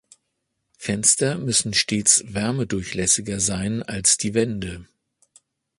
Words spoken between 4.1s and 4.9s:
die Wände.